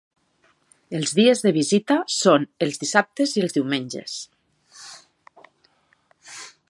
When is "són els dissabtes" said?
2.13-3.35